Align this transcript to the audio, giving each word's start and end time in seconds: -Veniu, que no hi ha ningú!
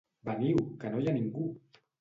-Veniu, 0.29 0.63
que 0.83 0.95
no 0.95 1.03
hi 1.05 1.13
ha 1.13 1.15
ningú! 1.21 1.47